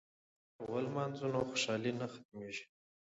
که 0.03 0.07
اختر 0.61 0.71
ولمانځو 0.73 1.25
نو 1.33 1.39
خوشحالي 1.49 1.91
نه 1.99 2.07
ختمیږي. 2.13 2.65